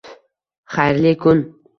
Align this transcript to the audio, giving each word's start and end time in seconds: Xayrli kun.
Xayrli 0.75 1.11
kun. 1.25 1.39